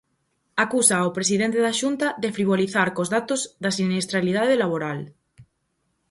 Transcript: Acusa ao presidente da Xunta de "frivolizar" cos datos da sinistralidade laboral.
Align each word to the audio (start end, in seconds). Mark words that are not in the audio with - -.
Acusa 0.63 0.95
ao 0.99 1.13
presidente 1.17 1.59
da 1.65 1.73
Xunta 1.79 2.07
de 2.21 2.29
"frivolizar" 2.35 2.87
cos 2.95 3.11
datos 3.15 3.41
da 3.63 3.71
sinistralidade 3.77 4.55
laboral. 4.63 4.99